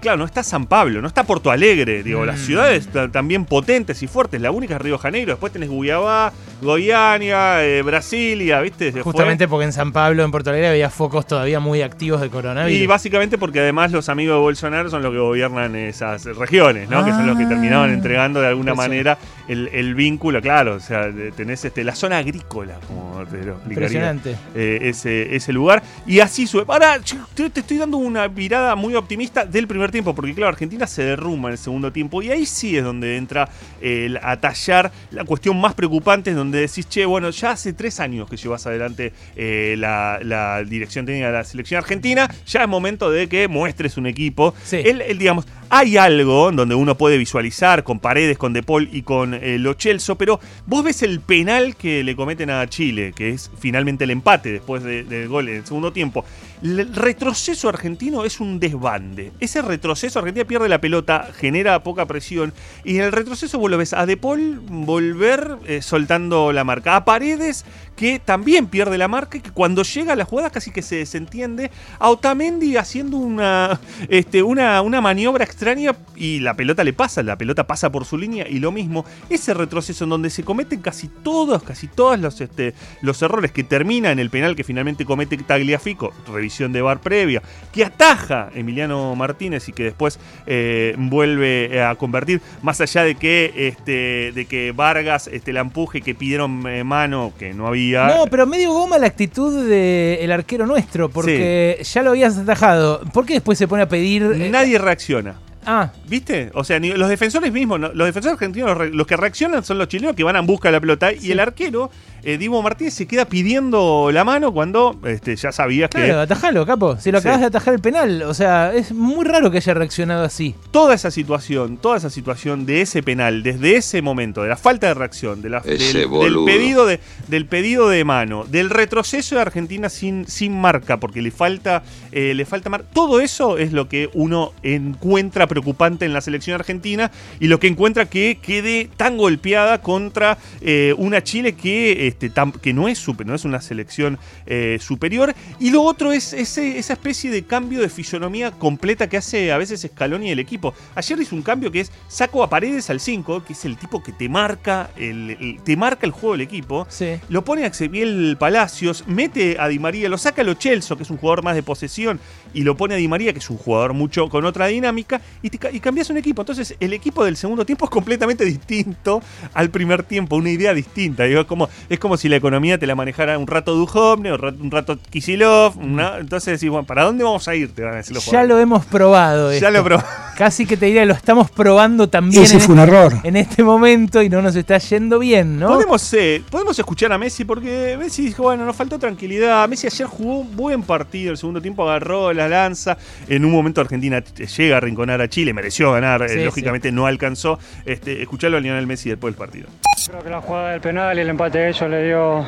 claro, 0.00 0.18
no 0.18 0.24
está 0.24 0.42
San 0.42 0.66
Pablo, 0.66 1.00
no 1.02 1.08
está 1.08 1.24
Porto 1.24 1.50
Alegre. 1.50 2.02
Digo, 2.02 2.24
las 2.24 2.40
Mm. 2.40 2.44
ciudades 2.44 2.86
ta- 2.88 3.08
también 3.10 3.44
potentes 3.46 4.02
y 4.02 4.06
fuertes. 4.06 4.40
La 4.40 4.50
única 4.50 4.76
es 4.76 4.80
Río 4.82 4.98
Janeiro. 4.98 5.32
Después 5.32 5.52
tenés 5.52 5.68
Guyabá, 5.68 6.32
Goiânia, 6.60 7.58
Brasilia, 7.84 8.60
¿viste? 8.60 8.86
Se 8.86 8.92
fue. 8.92 9.02
Justamente 9.02 9.48
porque 9.48 9.64
en 9.64 9.72
San 9.72 9.92
Pablo, 9.92 10.22
en 10.24 10.30
Porto 10.30 10.50
Alegre, 10.50 10.68
había 10.68 10.90
focos 10.90 11.26
todavía 11.26 11.60
muy 11.60 11.82
activos 11.82 12.20
de 12.20 12.28
coronavirus. 12.30 12.80
Y 12.80 12.86
básicamente 12.86 13.38
porque 13.38 13.60
además 13.60 13.90
los 13.92 14.08
amigos 14.18 14.34
de 14.36 14.40
Bolsonaro 14.40 14.90
son 14.90 15.00
los 15.02 15.12
que 15.12 15.18
gobiernan 15.18 15.76
esas 15.76 16.24
regiones, 16.24 16.88
¿no? 16.90 17.04
Que 17.04 17.12
son 17.12 17.26
los 17.26 17.36
que 17.38 17.44
Ah. 17.44 17.48
terminaban 17.48 17.90
entregando 17.90 18.40
de 18.40 18.48
alguna 18.48 18.74
manera 18.74 19.16
el, 19.46 19.68
el 19.72 19.94
vínculo, 19.94 20.42
claro. 20.42 20.74
O 20.74 20.80
sea, 20.80 21.08
tenés 21.36 21.64
este, 21.64 21.84
la 21.84 21.94
zona 21.94 22.18
agrícola, 22.18 22.74
como 22.88 23.24
te 23.26 23.44
lo 23.44 23.52
explicaría. 23.54 24.10
Impresionante. 24.10 24.36
eh, 24.56 24.78
ese, 24.82 25.36
ese 25.36 25.52
lugar. 25.52 25.82
Y 26.04 26.18
así 26.18 26.46
sube. 26.48 26.64
Ahora, 26.66 26.98
te, 27.34 27.48
te 27.48 27.60
estoy 27.60 27.78
dando 27.78 27.96
una 27.98 28.26
mirada 28.28 28.74
muy 28.74 28.96
optimista 28.96 29.44
del 29.46 29.68
primer 29.68 29.92
tiempo, 29.92 30.14
porque 30.16 30.34
claro, 30.34 30.48
Argentina 30.48 30.86
se 30.88 31.04
derrumba 31.04 31.48
en 31.50 31.52
el 31.52 31.58
segundo 31.58 31.92
tiempo. 31.92 32.20
Y 32.20 32.30
ahí 32.32 32.44
sí 32.44 32.76
es 32.76 32.82
donde 32.82 33.16
entra 33.16 33.48
el, 33.80 34.18
a 34.20 34.36
tallar 34.40 34.90
la 35.12 35.24
cuestión 35.24 35.60
más 35.60 35.74
preocupante, 35.74 36.30
es 36.30 36.36
donde 36.36 36.58
decís, 36.60 36.88
che, 36.88 37.04
bueno, 37.06 37.30
ya 37.30 37.52
hace 37.52 37.72
tres 37.72 38.00
años 38.00 38.28
que 38.28 38.36
llevas 38.36 38.66
adelante 38.66 39.12
eh, 39.36 39.76
la, 39.78 40.18
la 40.22 40.64
dirección 40.64 41.06
técnica 41.06 41.28
de 41.28 41.32
la 41.34 41.44
selección 41.44 41.78
argentina, 41.78 42.28
ya 42.46 42.62
es 42.62 42.68
momento 42.68 43.10
de 43.12 43.28
que 43.28 43.46
muestres 43.46 43.96
un 43.96 44.07
equipo. 44.08 44.54
Sí. 44.64 44.76
Él, 44.84 45.00
él, 45.02 45.18
digamos, 45.18 45.46
hay 45.70 45.96
algo 45.98 46.50
donde 46.50 46.74
uno 46.74 46.96
puede 46.96 47.18
visualizar 47.18 47.84
con 47.84 48.00
Paredes, 48.00 48.38
con 48.38 48.52
De 48.52 48.62
Paul 48.62 48.88
y 48.92 49.02
con 49.02 49.34
eh, 49.34 49.58
Lo 49.58 49.74
Celso, 49.74 50.16
pero 50.16 50.40
vos 50.66 50.82
ves 50.82 51.02
el 51.02 51.20
penal 51.20 51.76
que 51.76 52.02
le 52.02 52.16
cometen 52.16 52.50
a 52.50 52.66
Chile, 52.68 53.12
que 53.14 53.30
es 53.30 53.50
finalmente 53.58 54.04
el 54.04 54.10
empate 54.10 54.50
después 54.52 54.82
de- 54.82 55.04
del 55.04 55.28
gol 55.28 55.48
en 55.48 55.56
el 55.56 55.64
segundo 55.66 55.92
tiempo. 55.92 56.24
El 56.60 56.92
retroceso 56.92 57.68
argentino 57.68 58.24
es 58.24 58.40
un 58.40 58.58
desbande. 58.58 59.32
Ese 59.38 59.62
retroceso, 59.62 60.18
Argentina 60.18 60.44
pierde 60.44 60.68
la 60.68 60.80
pelota, 60.80 61.28
genera 61.32 61.82
poca 61.84 62.06
presión, 62.06 62.52
y 62.84 62.96
en 62.96 63.04
el 63.04 63.12
retroceso 63.12 63.60
vos 63.60 63.70
lo 63.70 63.78
ves 63.78 63.92
a 63.92 64.06
De 64.06 64.16
Paul 64.16 64.60
volver 64.68 65.58
eh, 65.66 65.82
soltando 65.82 66.52
la 66.52 66.64
marca. 66.64 66.96
A 66.96 67.04
Paredes, 67.04 67.64
que 67.98 68.20
también 68.20 68.68
pierde 68.68 68.96
la 68.96 69.08
marca 69.08 69.38
y 69.38 69.40
que 69.40 69.50
cuando 69.50 69.82
llega 69.82 70.12
a 70.12 70.16
la 70.16 70.24
jugada 70.24 70.50
casi 70.50 70.70
que 70.70 70.82
se 70.82 70.96
desentiende. 70.96 71.70
A 71.98 72.10
Otamendi 72.10 72.76
haciendo 72.76 73.16
una, 73.16 73.80
este, 74.08 74.42
una, 74.42 74.82
una 74.82 75.00
maniobra 75.00 75.44
extraña 75.44 75.96
y 76.14 76.38
la 76.38 76.54
pelota 76.54 76.84
le 76.84 76.92
pasa, 76.92 77.22
la 77.24 77.36
pelota 77.36 77.66
pasa 77.66 77.90
por 77.90 78.04
su 78.04 78.16
línea 78.16 78.48
y 78.48 78.60
lo 78.60 78.70
mismo. 78.70 79.04
Ese 79.28 79.52
retroceso 79.52 80.04
en 80.04 80.10
donde 80.10 80.30
se 80.30 80.44
cometen 80.44 80.80
casi 80.80 81.08
todos, 81.08 81.62
casi 81.64 81.88
todos 81.88 82.18
los, 82.20 82.40
este, 82.40 82.74
los 83.02 83.20
errores 83.20 83.50
que 83.50 83.64
termina 83.64 84.12
en 84.12 84.20
el 84.20 84.30
penal 84.30 84.54
que 84.54 84.64
finalmente 84.64 85.04
comete 85.04 85.36
Tagliafico, 85.36 86.12
revisión 86.48 86.72
de 86.72 86.80
bar 86.82 87.00
previa, 87.00 87.42
que 87.72 87.84
ataja 87.84 88.48
Emiliano 88.54 89.14
Martínez 89.14 89.68
y 89.68 89.72
que 89.72 89.84
después 89.84 90.18
eh, 90.46 90.94
vuelve 90.96 91.82
a 91.82 91.94
convertir, 91.96 92.40
más 92.62 92.80
allá 92.80 93.04
de 93.04 93.14
que, 93.16 93.52
este, 93.68 94.32
de 94.34 94.46
que 94.48 94.72
Vargas 94.72 95.28
este, 95.30 95.52
la 95.52 95.60
empuje, 95.60 96.00
que 96.00 96.14
pidieron 96.14 96.66
eh, 96.66 96.84
mano, 96.84 97.32
que 97.38 97.52
no 97.52 97.66
había. 97.66 98.06
No, 98.06 98.26
pero 98.30 98.46
medio 98.46 98.72
goma 98.72 98.96
la 98.98 99.06
actitud 99.08 99.68
del 99.68 100.32
arquero 100.32 100.64
nuestro, 100.66 101.10
porque 101.10 101.80
ya 101.82 102.02
lo 102.02 102.10
habías 102.10 102.38
atajado. 102.38 103.02
¿Por 103.12 103.26
qué 103.26 103.34
después 103.34 103.58
se 103.58 103.68
pone 103.68 103.82
a 103.82 103.88
pedir. 103.88 104.22
eh, 104.22 104.48
Nadie 104.48 104.78
reacciona. 104.78 105.34
Ah, 105.70 105.92
¿Viste? 106.08 106.50
O 106.54 106.64
sea, 106.64 106.78
ni- 106.78 106.92
los 106.92 107.10
defensores 107.10 107.52
mismos, 107.52 107.78
¿no? 107.78 107.88
los 107.92 108.06
defensores 108.06 108.34
argentinos, 108.38 108.70
los, 108.70 108.78
re- 108.78 108.90
los 108.90 109.06
que 109.06 109.18
reaccionan 109.18 109.62
son 109.62 109.76
los 109.76 109.88
chilenos 109.88 110.16
que 110.16 110.24
van 110.24 110.36
en 110.36 110.46
busca 110.46 110.68
de 110.68 110.72
la 110.72 110.80
pelota. 110.80 111.12
Y 111.12 111.18
Sí. 111.18 111.32
el 111.32 111.40
arquero, 111.40 111.90
eh, 112.22 112.38
Divo 112.38 112.60
Martínez, 112.62 112.94
se 112.94 113.06
queda 113.06 113.24
pidiendo 113.26 114.10
la 114.12 114.24
mano 114.24 114.52
cuando 114.52 114.98
este, 115.04 115.36
ya 115.36 115.52
sabías 115.52 115.90
claro, 115.90 116.06
que 116.06 116.12
atajalo, 116.12 116.66
capo. 116.66 116.96
Si 116.98 117.10
lo 117.12 117.18
Sí. 117.20 117.26
acabas 117.28 117.40
de 117.40 117.46
atajar 117.46 117.74
el 117.74 117.80
penal. 117.80 118.22
O 118.22 118.34
sea, 118.34 118.72
es 118.74 118.92
muy 118.92 119.24
raro 119.24 119.50
que 119.50 119.58
haya 119.58 119.74
reaccionado 119.74 120.24
así. 120.24 120.54
toda 120.70 120.94
esa 120.94 121.10
situación, 121.10 121.76
toda 121.78 121.96
esa 121.96 122.10
situación 122.10 122.66
de 122.66 122.82
ese 122.82 123.02
penal, 123.02 123.42
desde 123.42 123.76
ese 123.76 124.02
momento, 124.02 124.42
de 124.42 124.48
la 124.48 124.56
falta 124.56 124.86
de 124.88 124.94
reacción, 124.94 125.42
de 125.42 125.48
la, 125.50 125.60
del, 125.60 125.78
del 125.78 126.44
pedido 126.44 126.86
de, 126.86 127.00
del 127.28 127.46
pedido 127.46 127.88
de 127.88 128.04
mano, 128.04 128.44
del 128.44 128.70
retroceso 128.70 129.34
de 129.36 129.40
Argentina 129.42 129.88
sin, 129.88 130.26
sin 130.26 130.58
marca, 130.60 130.98
porque 130.98 131.22
le 131.22 131.30
falta, 131.30 131.82
eh, 132.12 132.34
le 132.34 132.44
falta 132.44 132.70
marca, 132.70 132.88
todo 132.92 133.20
eso 133.20 133.58
es 133.58 133.72
lo 133.72 133.88
que 133.88 134.08
uno 134.14 134.52
encuentra 134.62 135.46
preocupante 135.46 136.04
en 136.04 136.12
la 136.12 136.20
selección 136.20 136.54
argentina 136.54 137.10
y 137.40 137.48
lo 137.48 137.58
que 137.60 137.66
encuentra 137.68 138.06
que 138.06 138.38
quede 138.40 138.88
tan 138.96 139.16
golpeada 139.16 139.80
contra 139.82 140.38
eh, 140.60 140.94
una 140.98 141.22
Chile 141.22 141.54
que, 141.54 142.06
este, 142.08 142.32
que 142.60 142.72
no, 142.72 142.88
es 142.88 142.98
super, 142.98 143.26
no 143.26 143.34
es 143.34 143.44
una 143.44 143.60
selección 143.60 144.18
eh, 144.46 144.78
superior. 144.80 145.34
Y 145.60 145.70
lo 145.70 145.82
otro 145.82 146.12
es 146.12 146.32
ese- 146.32 146.78
esa 146.78 146.94
especie 146.94 147.30
de 147.30 147.44
cambio 147.44 147.80
de 147.80 147.88
fisonomía 147.88 148.50
completa 148.50 149.08
que 149.08 149.16
hace 149.16 149.52
a 149.52 149.58
veces 149.58 149.86
Scaloni 149.90 150.28
y 150.28 150.30
el 150.32 150.38
equipo. 150.38 150.74
Ayer 150.94 151.20
hizo 151.20 151.34
un 151.36 151.42
cambio 151.42 151.70
que 151.70 151.80
es 151.80 151.92
saco 152.08 152.42
a 152.42 152.50
Paredes 152.50 152.90
al 152.90 153.00
5, 153.00 153.44
que 153.44 153.52
es 153.52 153.64
el 153.64 153.76
tipo 153.76 154.02
que 154.02 154.12
te 154.12 154.28
marca 154.28 154.90
el, 154.96 155.30
el- 155.40 155.60
te 155.64 155.76
marca 155.76 156.06
el 156.06 156.12
juego 156.12 156.32
del 156.32 156.42
equipo. 156.42 156.86
Sí. 156.88 157.18
Lo 157.28 157.44
pone 157.44 157.64
a 157.64 157.70
Xavier 157.70 158.36
Palacios, 158.38 159.04
mete 159.06 159.56
a 159.58 159.68
Di 159.68 159.78
María, 159.78 160.08
lo 160.08 160.18
saca 160.18 160.42
a 160.42 160.44
Lo 160.44 160.54
Celso, 160.54 160.96
que 160.96 161.02
es 161.02 161.10
un 161.10 161.16
jugador 161.18 161.42
más 161.44 161.54
de 161.54 161.62
posesión, 161.62 162.20
y 162.54 162.62
lo 162.62 162.76
pone 162.76 162.94
a 162.94 162.96
Di 162.96 163.08
María, 163.08 163.32
que 163.32 163.38
es 163.38 163.50
un 163.50 163.56
jugador 163.58 163.92
mucho 163.94 164.28
con 164.28 164.44
otra 164.44 164.66
dinámica, 164.66 165.20
y, 165.42 165.50
te 165.50 165.58
y 165.74 165.80
cambias 165.80 166.10
un 166.10 166.16
equipo. 166.16 166.42
Entonces, 166.42 166.74
el 166.80 166.92
equipo 166.92 167.24
del 167.24 167.36
segundo 167.36 167.64
tiempo 167.64 167.84
es 167.84 167.90
completamente 167.90 168.44
distinto 168.44 169.20
al 169.54 169.70
primer 169.70 170.02
tiempo, 170.02 170.36
una 170.36 170.50
idea 170.50 170.74
distinta. 170.74 171.24
Digo, 171.24 171.40
es, 171.40 171.46
como, 171.46 171.68
es 171.88 171.98
como 171.98 172.16
si 172.16 172.28
la 172.28 172.36
economía 172.36 172.78
te 172.78 172.86
la 172.86 172.94
manejara 172.94 173.38
un 173.38 173.46
rato 173.46 173.74
Duhovne, 173.74 174.32
un 174.32 174.70
rato, 174.70 174.98
Kisilov, 175.10 175.78
una- 175.78 176.18
entonces 176.18 176.60
decís, 176.60 176.70
bueno, 176.70 176.86
¿para 176.86 177.04
dónde 177.04 177.24
vamos 177.24 177.46
a 177.48 177.54
ir? 177.54 177.74
Te 177.74 177.82
van 177.82 177.94
a 177.94 177.96
decir 177.98 178.14
los 178.14 178.24
Ya 178.24 178.30
jugadores. 178.30 178.48
lo 178.56 178.60
hemos 178.60 178.84
probado. 178.86 179.50
Ya 179.50 179.56
esto. 179.56 179.70
lo 179.70 179.84
probé. 179.84 180.02
Casi 180.38 180.66
que 180.66 180.76
te 180.76 180.86
diría, 180.86 181.04
lo 181.04 181.14
estamos 181.14 181.50
probando 181.50 182.08
también 182.08 182.44
Ese 182.44 182.54
en, 182.54 182.60
fue 182.60 182.74
un 182.76 182.80
error. 182.80 183.12
en 183.24 183.34
este 183.34 183.64
momento 183.64 184.22
y 184.22 184.28
no 184.28 184.40
nos 184.40 184.54
está 184.54 184.78
yendo 184.78 185.18
bien, 185.18 185.58
¿no? 185.58 185.66
Podemos, 185.66 186.14
eh, 186.14 186.44
podemos 186.48 186.78
escuchar 186.78 187.12
a 187.12 187.18
Messi 187.18 187.44
porque 187.44 187.96
Messi 187.98 188.26
dijo, 188.26 188.44
bueno, 188.44 188.64
nos 188.64 188.76
faltó 188.76 189.00
tranquilidad. 189.00 189.68
Messi 189.68 189.88
ayer 189.88 190.06
jugó 190.06 190.38
un 190.38 190.54
buen 190.54 190.84
partido, 190.84 191.32
el 191.32 191.38
segundo 191.38 191.60
tiempo 191.60 191.82
agarró 191.82 192.32
la 192.32 192.46
lanza. 192.46 192.96
En 193.26 193.44
un 193.44 193.50
momento 193.50 193.80
Argentina 193.80 194.22
llega 194.22 194.76
a 194.76 194.80
rinconar 194.80 195.20
a 195.20 195.28
Chile, 195.28 195.52
mereció 195.52 195.90
ganar, 195.90 196.22
eh, 196.22 196.28
Sí, 196.28 196.44
lógicamente 196.44 196.92
no 196.92 197.06
alcanzó. 197.06 197.58
Este, 197.84 198.22
escuchalo 198.22 198.58
a 198.58 198.60
Lionel 198.60 198.86
Messi 198.86 199.08
después 199.08 199.34
del 199.34 199.38
partido. 199.38 199.66
Creo 200.06 200.22
que 200.22 200.30
la 200.30 200.40
jugada 200.40 200.70
del 200.70 200.80
penal 200.80 201.18
y 201.18 201.22
el 201.22 201.30
empate 201.30 201.58
de 201.58 201.68
ellos 201.70 201.90
le 201.90 202.04
dio, 202.04 202.46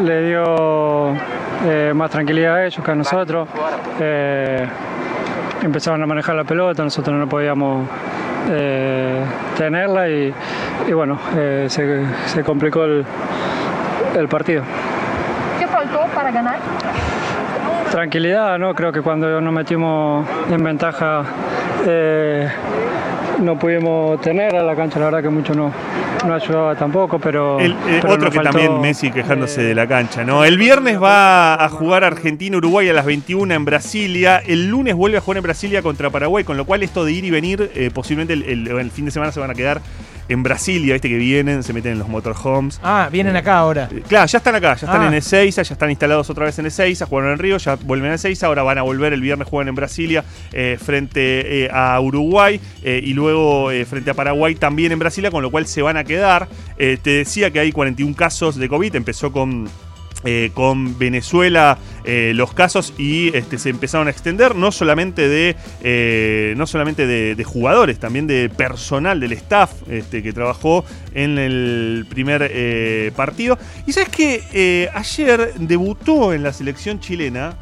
le 0.00 0.28
dio 0.28 1.12
eh, 1.66 1.92
más 1.92 2.08
tranquilidad 2.08 2.54
a 2.54 2.66
ellos 2.66 2.84
que 2.84 2.90
a 2.92 2.94
nosotros. 2.94 3.48
Eh, 3.98 4.68
empezaron 5.62 6.02
a 6.02 6.06
manejar 6.06 6.34
la 6.34 6.44
pelota, 6.44 6.82
nosotros 6.82 7.16
no 7.16 7.28
podíamos 7.28 7.88
eh, 8.50 9.24
tenerla 9.56 10.08
y, 10.08 10.34
y 10.88 10.92
bueno, 10.92 11.18
eh, 11.36 11.66
se, 11.68 12.04
se 12.26 12.42
complicó 12.42 12.84
el, 12.84 13.04
el 14.16 14.28
partido. 14.28 14.62
¿Qué 15.58 15.66
faltó 15.66 16.00
para 16.14 16.30
ganar? 16.30 16.58
Tranquilidad, 17.90 18.58
¿no? 18.58 18.74
Creo 18.74 18.90
que 18.92 19.02
cuando 19.02 19.40
nos 19.40 19.52
metimos 19.52 20.26
en 20.50 20.62
ventaja 20.64 21.22
eh, 21.86 22.48
no 23.42 23.58
pudimos 23.58 24.20
tener 24.20 24.54
a 24.56 24.62
la 24.62 24.74
cancha, 24.76 24.98
la 24.98 25.06
verdad 25.06 25.22
que 25.22 25.28
mucho 25.28 25.54
no, 25.54 25.72
no 26.26 26.34
ayudaba 26.34 26.74
tampoco, 26.76 27.18
pero... 27.18 27.58
El, 27.60 27.72
eh, 27.72 27.98
pero 28.00 28.14
otro 28.14 28.30
que 28.30 28.38
también 28.40 28.80
Messi 28.80 29.10
quejándose 29.10 29.60
eh, 29.60 29.64
de 29.64 29.74
la 29.74 29.86
cancha, 29.86 30.24
¿no? 30.24 30.44
El 30.44 30.56
viernes 30.58 31.00
va 31.02 31.54
a 31.62 31.68
jugar 31.68 32.04
Argentina-Uruguay 32.04 32.88
a 32.88 32.92
las 32.92 33.04
21 33.04 33.52
en 33.54 33.64
Brasilia. 33.64 34.38
El 34.38 34.68
lunes 34.68 34.94
vuelve 34.94 35.18
a 35.18 35.20
jugar 35.20 35.38
en 35.38 35.42
Brasilia 35.42 35.82
contra 35.82 36.10
Paraguay, 36.10 36.44
con 36.44 36.56
lo 36.56 36.64
cual 36.64 36.82
esto 36.82 37.04
de 37.04 37.12
ir 37.12 37.24
y 37.24 37.30
venir, 37.30 37.70
eh, 37.74 37.90
posiblemente 37.92 38.32
el, 38.34 38.42
el- 38.44 38.68
el 38.78 38.90
fin 38.90 39.04
de 39.04 39.10
semana 39.10 39.32
se 39.32 39.40
van 39.40 39.50
a 39.50 39.54
quedar 39.54 39.80
en 40.28 40.42
Brasilia, 40.42 40.94
viste 40.94 41.08
que 41.08 41.16
vienen, 41.16 41.62
se 41.62 41.72
meten 41.72 41.92
en 41.92 41.98
los 41.98 42.08
motorhomes. 42.08 42.80
Ah, 42.82 43.08
vienen 43.10 43.36
acá 43.36 43.58
ahora. 43.58 43.88
Eh, 43.90 44.02
Claro, 44.08 44.26
ya 44.26 44.38
están 44.38 44.54
acá, 44.54 44.74
ya 44.76 44.86
están 44.86 45.02
Ah. 45.02 45.06
en 45.08 45.14
Ezeiza, 45.14 45.62
ya 45.62 45.72
están 45.74 45.90
instalados 45.90 46.28
otra 46.30 46.44
vez 46.46 46.58
en 46.58 46.66
Ezeiza, 46.66 47.06
jugaron 47.06 47.32
en 47.32 47.38
Río, 47.38 47.56
ya 47.58 47.76
vuelven 47.76 48.10
a 48.12 48.14
Ezeiza, 48.14 48.46
ahora 48.46 48.62
van 48.62 48.78
a 48.78 48.82
volver, 48.82 49.12
el 49.12 49.20
viernes 49.20 49.48
juegan 49.48 49.68
en 49.68 49.74
Brasilia 49.74 50.24
eh, 50.52 50.78
frente 50.82 51.64
eh, 51.64 51.70
a 51.72 51.98
Uruguay 52.00 52.60
eh, 52.82 53.00
y 53.02 53.14
luego 53.14 53.70
frente 53.86 54.10
a 54.10 54.14
Paraguay 54.14 54.54
también 54.54 54.92
en 54.92 54.98
Brasilia, 54.98 55.30
con 55.30 55.42
lo 55.42 55.50
cual 55.50 55.66
se 55.66 55.82
van 55.82 55.96
a 55.96 56.04
quedar. 56.04 56.48
Te 56.76 56.98
decía 57.10 57.50
que 57.50 57.60
hay 57.60 57.72
41 57.72 58.14
casos 58.16 58.56
de 58.56 58.68
COVID, 58.68 58.94
empezó 58.96 59.32
con... 59.32 59.68
eh, 60.24 60.50
con 60.54 60.98
Venezuela 60.98 61.78
eh, 62.04 62.32
los 62.34 62.52
casos 62.54 62.94
y 62.98 63.36
este, 63.36 63.58
se 63.58 63.70
empezaron 63.70 64.06
a 64.06 64.10
extender 64.10 64.54
no 64.54 64.70
solamente 64.70 65.28
de 65.28 65.56
eh, 65.82 66.54
no 66.56 66.66
solamente 66.66 67.06
de, 67.06 67.34
de 67.34 67.44
jugadores 67.44 67.98
también 67.98 68.26
de 68.26 68.48
personal 68.48 69.18
del 69.20 69.32
staff 69.32 69.72
este, 69.88 70.22
que 70.22 70.32
trabajó 70.32 70.84
en 71.14 71.38
el 71.38 72.06
primer 72.08 73.12
partido 73.14 73.58
y 73.86 73.92
sabes 73.92 74.08
que 74.10 74.88
ayer 74.94 75.54
debutó 75.58 76.32
en 76.32 76.42
la 76.42 76.52
selección 76.52 77.00
chilena 77.00 77.56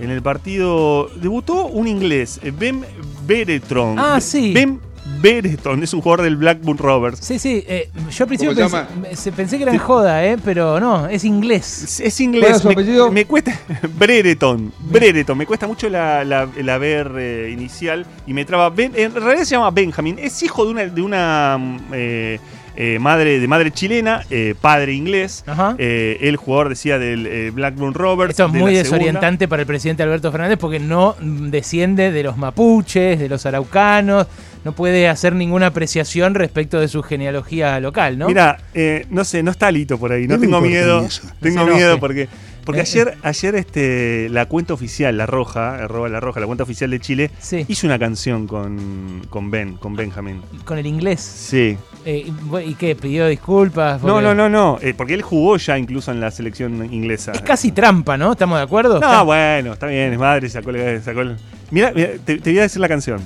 en 0.00 0.10
el 0.10 0.22
partido 0.22 1.10
debutó 1.16 1.66
un 1.66 1.88
inglés 1.88 2.40
Ben 2.58 2.84
Beretron 3.26 3.98
Ah, 3.98 4.20
sí. 4.20 4.52
Ben 4.52 4.80
Beretron 5.24 5.82
es 5.82 5.94
un 5.94 6.00
jugador 6.02 6.22
del 6.24 6.36
Blackburn 6.36 6.76
Rovers 6.78 7.18
Sí, 7.20 7.38
sí. 7.38 7.64
eh, 7.66 7.88
yo 8.10 8.24
al 8.24 8.28
principio 8.28 8.54
¿Cómo 8.54 8.68
se 8.68 8.84
pensé, 9.08 9.32
pensé 9.32 9.56
que 9.56 9.62
era 9.64 9.72
en 9.72 9.78
joda, 9.78 10.24
¿eh? 10.24 10.36
Pero 10.44 10.78
no, 10.78 11.08
es 11.08 11.24
inglés. 11.24 11.82
Es, 11.84 12.00
es 12.00 12.14
¿Cuál 12.16 12.24
inglés. 12.26 12.56
es 12.56 12.64
me, 12.64 12.72
apellido? 12.72 13.10
me 13.10 13.24
cuesta. 13.24 13.58
Brereton. 13.98 14.72
Brereton. 14.80 15.38
Me 15.38 15.46
cuesta 15.46 15.66
mucho 15.66 15.88
la, 15.88 16.24
la, 16.24 16.46
la 16.62 16.78
ver 16.78 17.10
eh, 17.16 17.50
inicial 17.52 18.04
y 18.26 18.34
me 18.34 18.44
traba. 18.44 18.68
Ben- 18.70 18.92
en 18.94 19.14
realidad 19.14 19.44
se 19.44 19.52
llama 19.56 19.70
Benjamin. 19.70 20.18
Es 20.18 20.42
hijo 20.42 20.64
de 20.66 20.70
una, 20.72 20.84
de 20.84 21.00
una 21.02 21.56
mm, 21.58 21.78
eh, 21.92 22.38
eh, 22.76 22.98
madre, 22.98 23.38
de 23.40 23.48
madre 23.48 23.70
chilena, 23.70 24.22
eh, 24.30 24.54
padre 24.60 24.92
inglés. 24.92 25.42
Ajá. 25.46 25.74
Eh, 25.78 26.18
el 26.22 26.36
jugador 26.36 26.68
decía 26.68 26.98
del 26.98 27.26
eh, 27.26 27.50
Blackburn 27.50 27.94
Rovers. 27.94 28.30
Esto 28.32 28.46
es 28.46 28.52
de 28.52 28.58
muy 28.58 28.74
la 28.74 28.80
segunda. 28.82 28.98
desorientante 28.98 29.48
para 29.48 29.62
el 29.62 29.66
presidente 29.66 30.02
Alberto 30.02 30.30
Fernández 30.30 30.58
porque 30.58 30.80
no 30.80 31.16
desciende 31.20 32.10
de 32.12 32.22
los 32.22 32.36
mapuches, 32.36 33.18
de 33.18 33.28
los 33.28 33.46
araucanos, 33.46 34.26
no 34.64 34.72
puede 34.72 35.08
hacer 35.08 35.34
ninguna 35.34 35.66
apreciación 35.66 36.34
respecto 36.34 36.80
de 36.80 36.88
su 36.88 37.02
genealogía 37.02 37.78
local, 37.80 38.18
¿no? 38.18 38.28
Mira, 38.28 38.58
eh, 38.74 39.06
no 39.10 39.24
sé, 39.24 39.42
no 39.42 39.50
está 39.50 39.68
Alito 39.68 39.98
por 39.98 40.12
ahí. 40.12 40.26
No 40.26 40.34
¿Qué 40.34 40.38
me 40.40 40.46
tengo 40.46 40.60
miedo. 40.60 41.06
Tengo 41.40 41.64
No 41.66 41.74
miedo 41.74 41.98
porque. 42.00 42.28
Porque 42.64 42.80
Eh, 42.80 42.84
ayer, 42.84 43.18
ayer 43.22 43.54
este, 43.56 44.28
la 44.30 44.46
cuenta 44.46 44.72
oficial, 44.72 45.14
La 45.18 45.26
Roja, 45.26 45.74
arroba 45.74 46.08
La 46.08 46.18
Roja, 46.18 46.40
la 46.40 46.46
cuenta 46.46 46.64
oficial 46.64 46.88
de 46.90 46.98
Chile, 46.98 47.30
Sí, 47.38 47.66
hizo 47.68 47.86
una 47.86 47.98
canción 47.98 48.46
con, 48.46 49.20
con 49.28 49.50
Ben, 49.50 49.74
con 49.76 49.94
Benjamin. 49.96 50.40
con 50.64 50.78
el 50.78 50.86
inglés. 50.86 51.20
Sí. 51.20 51.76
Eh, 52.06 52.24
y 52.26 52.30
bu- 52.30 52.66
¿Y 52.66 52.74
qué? 52.74 52.96
¿Pidió 52.96 53.26
disculpas? 53.26 54.00
No, 54.02 54.14
Porque- 54.14 54.24
no, 54.28 54.34
no, 54.34 54.48
no. 54.48 54.78
eh, 54.80 54.94
porque 54.96 55.12
él 55.12 55.20
jugó 55.20 55.58
ya 55.58 55.76
incluso 55.76 56.10
en 56.10 56.20
la 56.20 56.30
selección 56.30 56.90
inglesa. 56.90 57.32
Es 57.32 57.42
casi 57.42 57.70
trampa, 57.70 58.16
¿no? 58.16 58.32
¿Estamos 58.32 58.56
de 58.58 58.64
acuerdo? 58.64 58.98
No, 58.98 59.24
bueno, 59.26 59.74
está 59.74 59.86
bien, 59.88 60.14
es 60.14 60.18
madre, 60.18 60.48
sacó, 60.48 60.70
el- 60.70 61.02
sacó 61.02 61.20
el- 61.20 61.36
Mira, 61.70 61.92
mira, 61.94 62.12
te, 62.24 62.38
te 62.38 62.48
voy 62.50 62.60
a 62.60 62.62
decir 62.62 62.80
la 62.80 62.88
canción. 62.88 63.20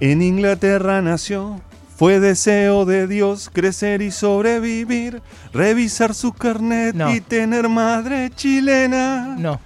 En 0.00 0.22
Inglaterra 0.22 1.02
nació, 1.02 1.60
fue 1.96 2.20
deseo 2.20 2.84
de 2.84 3.06
Dios 3.08 3.50
crecer 3.52 4.00
y 4.02 4.12
sobrevivir, 4.12 5.22
revisar 5.52 6.14
su 6.14 6.32
carnet 6.32 6.94
No. 6.94 7.12
y 7.14 7.20
tener 7.20 7.68
madre 7.68 8.30
chilena. 8.34 9.34
No. 9.38 9.60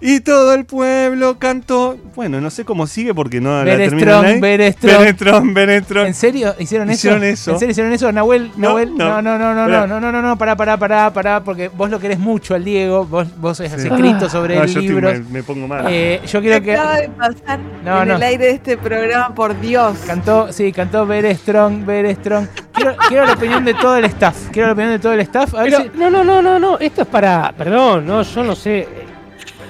Y 0.00 0.20
todo 0.20 0.54
el 0.54 0.64
pueblo 0.64 1.38
cantó. 1.38 1.96
Bueno, 2.14 2.40
no 2.40 2.50
sé 2.50 2.64
cómo 2.64 2.86
sigue 2.86 3.14
porque 3.14 3.40
no 3.40 3.64
la 3.64 3.76
terminan. 3.76 4.40
Berestrong, 4.40 5.54
Berestrong. 5.54 6.06
¿En 6.06 6.14
serio? 6.14 6.54
¿Hicieron 6.58 6.88
eso? 6.90 6.96
Hicieron 6.98 7.24
eso. 7.24 7.50
¿En 7.52 7.58
serio 7.58 7.70
hicieron 7.72 7.92
eso? 7.92 8.12
Nahuel, 8.12 8.50
No, 8.56 8.68
Nahuel, 8.68 8.96
no. 8.96 9.22
no, 9.22 9.22
no, 9.22 9.38
no, 9.38 9.54
no, 9.68 9.86
no, 9.86 10.00
no, 10.00 10.12
no, 10.12 10.22
no, 10.22 10.38
pará, 10.38 10.56
pará, 10.56 10.76
pará, 10.76 11.12
pará, 11.12 11.44
porque 11.44 11.68
vos 11.68 11.90
lo 11.90 11.98
querés 12.00 12.18
mucho 12.18 12.54
al 12.54 12.64
Diego, 12.64 13.04
vos, 13.06 13.26
vos 13.40 13.60
has 13.60 13.70
Sí. 13.80 13.86
escrito 13.88 14.28
sobre 14.28 14.56
No, 14.56 14.62
el 14.62 14.68
yo 14.68 14.80
estoy- 14.80 14.88
libro. 14.88 15.12
me, 15.12 15.18
me 15.20 15.42
pongo 15.42 15.66
mal. 15.68 15.86
Eh, 15.88 16.20
yo 16.26 16.40
quiero 16.40 16.62
que 16.62 16.74
acaba 16.74 16.96
de 16.96 17.08
pasar 17.10 17.60
No, 17.84 18.02
en 18.02 18.08
no. 18.08 18.16
el 18.16 18.22
aire 18.22 18.44
de 18.46 18.50
este 18.52 18.76
programa, 18.76 19.34
por 19.34 19.58
Dios. 19.60 19.98
cantó, 20.06 20.52
sí, 20.52 20.72
cantó 20.72 21.06
Very 21.06 21.34
Strong. 21.34 21.84
Quiero, 22.74 22.96
quiero 23.08 23.26
la 23.26 23.32
opinión 23.32 23.64
de 23.64 23.74
todo 23.74 23.96
el 23.96 24.04
staff. 24.04 24.36
Quiero 24.52 24.68
la 24.68 24.72
opinión 24.74 24.92
de 24.92 24.98
todo 25.00 25.12
el 25.12 25.20
staff. 25.20 25.54
A 25.54 25.62
ver 25.62 25.72
Pero, 25.72 25.82
si- 25.92 25.98
no, 25.98 26.10
no, 26.10 26.22
no, 26.24 26.40
no, 26.42 26.58
no. 26.58 26.78
Esto 26.78 27.02
es 27.02 27.08
para. 27.08 27.52
Perdón, 27.56 28.06
no, 28.06 28.22
yo 28.22 28.44
no 28.44 28.54
sé. 28.54 28.86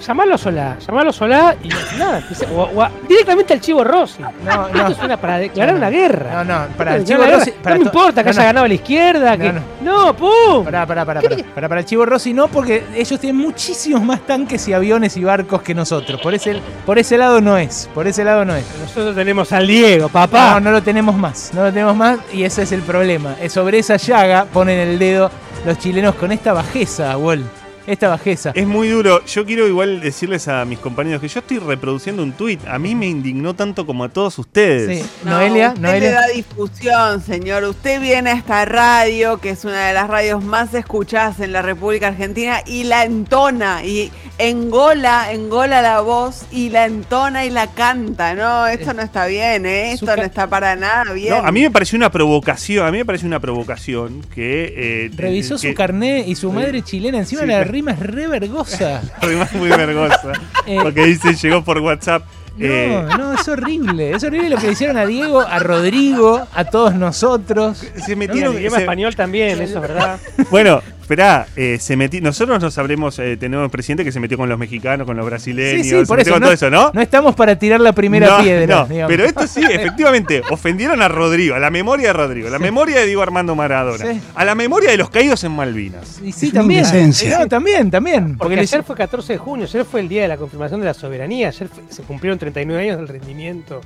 Llamarlo 0.06 0.38
Solá, 0.38 0.76
llamarlo 0.78 1.12
Solá 1.12 1.56
y 1.62 1.68
nada. 1.98 2.22
o- 2.54 2.62
o 2.80 2.88
directamente 3.08 3.52
al 3.54 3.60
Chivo 3.60 3.82
Rossi. 3.84 4.22
No, 4.22 4.28
Esto 4.66 4.78
no. 4.78 4.88
es 4.88 4.98
una 5.02 5.16
para 5.16 5.38
declarar 5.38 5.74
una 5.74 5.90
guerra. 5.90 6.44
No, 6.44 6.44
no, 6.44 6.66
para 6.76 6.96
el 6.96 7.04
Chivo 7.04 7.24
Rossi. 7.24 7.50
para 7.62 7.74
no 7.76 7.80
me 7.80 7.86
importa 7.86 8.22
que 8.22 8.30
haya 8.30 8.44
ganado 8.44 8.66
la 8.68 8.74
izquierda. 8.74 9.36
Que... 9.36 9.52
No, 9.82 10.14
pum. 10.14 10.64
Pará, 10.64 10.86
pará, 10.86 11.04
pará, 11.04 11.20
pará. 11.20 11.36
Pará, 11.54 11.68
para 11.68 11.80
el 11.80 11.86
Chivo 11.86 12.06
Rossi 12.06 12.32
no, 12.32 12.48
porque 12.48 12.84
ellos 12.94 13.18
tienen 13.20 13.40
muchísimos 13.40 14.02
más 14.02 14.20
tanques 14.20 14.66
y 14.68 14.72
aviones 14.72 15.16
y 15.16 15.24
barcos 15.24 15.62
que 15.62 15.74
nosotros. 15.74 16.20
Por 16.20 16.34
ese, 16.34 16.60
por 16.86 16.98
ese 16.98 17.18
lado 17.18 17.40
no 17.40 17.56
es. 17.58 17.88
Por 17.94 18.06
ese 18.06 18.24
lado 18.24 18.44
no 18.44 18.54
es. 18.54 18.64
Nosotros 18.80 19.14
tenemos 19.14 19.52
al 19.52 19.66
Diego, 19.66 20.08
papá. 20.08 20.54
No, 20.54 20.60
no 20.60 20.70
lo 20.72 20.82
tenemos 20.82 21.16
más. 21.16 21.50
No 21.52 21.64
lo 21.64 21.72
tenemos 21.72 21.96
más 21.96 22.18
y 22.32 22.44
ese 22.44 22.62
es 22.62 22.72
el 22.72 22.82
problema. 22.82 23.34
Sobre 23.48 23.78
esa 23.78 23.96
llaga 23.96 24.44
ponen 24.52 24.78
el 24.78 24.98
dedo 24.98 25.30
los 25.66 25.78
chilenos 25.78 26.14
con 26.14 26.30
esta 26.32 26.52
bajeza, 26.52 27.16
Wall. 27.16 27.44
Esta 27.88 28.08
bajeza. 28.08 28.52
Es 28.54 28.66
muy 28.66 28.88
duro. 28.88 29.24
Yo 29.24 29.44
quiero 29.46 29.66
igual 29.66 30.00
decirles 30.00 30.46
a 30.48 30.64
mis 30.64 30.78
compañeros 30.78 31.20
que 31.20 31.28
yo 31.28 31.40
estoy 31.40 31.58
reproduciendo 31.58 32.22
un 32.22 32.32
tuit. 32.32 32.60
A 32.66 32.78
mí 32.78 32.94
me 32.94 33.06
indignó 33.06 33.54
tanto 33.54 33.86
como 33.86 34.04
a 34.04 34.08
todos 34.10 34.38
ustedes. 34.38 34.98
Sí. 35.00 35.10
No, 35.24 35.30
Noelia, 35.32 35.68
usted 35.68 35.80
le 35.82 35.88
Noelia. 35.88 36.12
da 36.12 36.26
difusión, 36.28 37.22
señor. 37.22 37.64
Usted 37.64 38.00
viene 38.00 38.30
a 38.30 38.34
esta 38.34 38.64
radio, 38.64 39.38
que 39.38 39.50
es 39.50 39.64
una 39.64 39.86
de 39.88 39.94
las 39.94 40.08
radios 40.08 40.44
más 40.44 40.74
escuchadas 40.74 41.40
en 41.40 41.52
la 41.52 41.62
República 41.62 42.08
Argentina, 42.08 42.60
y 42.66 42.84
la 42.84 43.04
entona, 43.04 43.84
y 43.84 44.10
engola, 44.38 45.32
engola 45.32 45.82
la 45.82 46.00
voz, 46.00 46.42
y 46.50 46.70
la 46.70 46.84
entona 46.86 47.44
y 47.44 47.50
la 47.50 47.68
canta. 47.68 48.34
No, 48.34 48.66
esto 48.66 48.92
no 48.94 49.02
está 49.02 49.26
bien, 49.26 49.66
¿eh? 49.66 49.92
Esto 49.92 50.14
no 50.16 50.22
está 50.22 50.46
para 50.48 50.76
nada 50.76 51.12
bien. 51.12 51.30
No, 51.30 51.36
a 51.36 51.50
mí 51.52 51.62
me 51.62 51.70
pareció 51.70 51.96
una 51.96 52.10
provocación. 52.10 52.86
A 52.86 52.90
mí 52.90 52.98
me 52.98 53.04
pareció 53.04 53.26
una 53.26 53.40
provocación 53.40 54.22
que. 54.34 54.74
eh, 54.76 55.10
Revisó 55.16 55.56
que- 55.58 55.70
su 55.70 55.74
carné 55.74 56.24
y 56.26 56.34
su 56.34 56.52
madre 56.52 56.82
chilena. 56.82 57.18
Encima 57.18 57.42
Sí, 57.42 57.46
la 57.48 57.64
rima 57.78 57.92
es 57.92 58.00
re 58.00 58.26
vergosa. 58.26 59.00
Además, 59.20 59.52
muy 59.54 59.68
vergonzosa. 59.68 60.32
Eh, 60.66 60.78
porque 60.82 61.04
dice, 61.06 61.32
llegó 61.34 61.64
por 61.64 61.78
WhatsApp. 61.78 62.24
eh, 62.58 62.88
No, 63.08 63.16
no, 63.16 63.32
es 63.34 63.48
horrible. 63.48 64.10
Es 64.10 64.22
horrible 64.22 64.50
lo 64.50 64.56
que 64.58 64.66
le 64.66 64.72
hicieron 64.72 64.98
a 64.98 65.06
Diego, 65.06 65.40
a 65.40 65.58
Rodrigo, 65.60 66.46
a 66.54 66.64
todos 66.66 66.94
nosotros. 66.94 67.78
se 68.04 68.12
Y 68.12 68.16
metieron. 68.16 68.52
el 68.54 68.60
idioma 68.60 68.76
se- 68.76 68.82
español 68.82 69.16
también, 69.16 69.60
eso 69.62 69.76
es 69.76 69.80
verdad. 69.80 70.18
bueno, 70.50 70.82
esperá, 71.08 71.46
eh, 71.56 71.78
se 71.80 71.96
metí, 71.96 72.20
nosotros 72.20 72.60
nos 72.62 72.74
sabremos, 72.74 73.18
eh, 73.18 73.38
tenemos 73.38 73.64
un 73.64 73.70
presidente 73.70 74.04
que 74.04 74.12
se 74.12 74.20
metió 74.20 74.36
con 74.36 74.46
los 74.46 74.58
mexicanos, 74.58 75.06
con 75.06 75.16
los 75.16 75.24
brasileños, 75.24 75.82
Sí, 75.86 75.90
sí, 75.90 75.98
se 76.00 76.04
por 76.06 76.18
metió 76.18 76.32
eso. 76.32 76.34
con 76.34 76.40
No, 76.40 76.46
todo 76.48 76.52
eso, 76.54 76.70
¿no? 76.70 76.90
no 76.92 77.00
estamos 77.00 77.34
para 77.34 77.58
tirar 77.58 77.80
la 77.80 77.92
primera 77.94 78.36
No, 78.36 78.42
piedra. 78.44 78.80
no, 78.80 78.86
digamos. 78.86 79.10
pero 79.10 79.24
esto 79.24 79.46
sí, 79.46 79.62
efectivamente, 79.70 80.42
ofendieron 80.50 81.00
a 81.00 81.08
Rodrigo, 81.08 81.54
a 81.54 81.58
la 81.58 81.70
memoria 81.70 82.08
de 82.08 82.12
Rodrigo, 82.12 82.48
a 82.48 82.50
la 82.50 82.58
memoria 82.58 83.00
de 83.00 83.06
Diego 83.06 83.22
Armando 83.22 83.54
Maradona, 83.54 84.04
Sí. 84.04 84.20
a 84.34 84.44
la 84.44 84.54
memoria 84.54 84.90
de 84.90 84.98
los 84.98 85.08
caídos 85.08 85.42
en 85.44 85.52
Malvinas. 85.52 86.20
Y 86.22 86.30
sí, 86.32 86.52
también. 86.52 86.84
No, 87.30 87.48
también, 87.48 87.90
también. 87.90 88.36
Porque 88.36 88.60
ayer 88.60 88.82
fue 88.82 88.94
14 88.94 89.32
de 89.32 89.38
junio, 89.38 89.64
ayer 89.64 89.86
fue 89.86 90.00
el 90.00 90.08
día 90.10 90.20
de 90.22 90.28
la 90.28 90.36
confirmación 90.36 90.80
de 90.80 90.86
la 90.86 90.94
soberanía, 90.94 91.48
ayer 91.48 91.68
fue- 91.68 91.84
se 91.88 92.02
cumplieron 92.02 92.38
39 92.38 92.82
años 92.82 92.98
del 92.98 93.08
rendimiento 93.08 93.80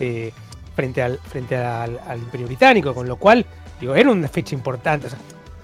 eh, 0.00 0.32
frente, 0.74 1.02
al, 1.02 1.18
frente 1.30 1.54
al, 1.54 2.00
al 2.08 2.18
Imperio 2.18 2.46
Británico, 2.46 2.94
con 2.94 3.06
lo 3.06 3.16
cual, 3.16 3.44
digo, 3.78 3.94
era 3.94 4.10
una 4.10 4.26
fecha 4.28 4.54
importante. 4.54 5.08
o 5.08 5.10
sea, 5.10 5.18